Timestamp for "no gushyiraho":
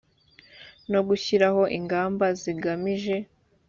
0.91-1.61